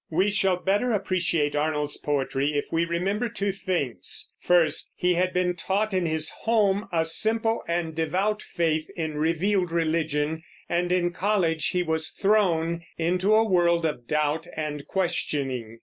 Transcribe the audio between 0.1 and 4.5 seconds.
shall better appreciate Arnold's poetry if we remember two things: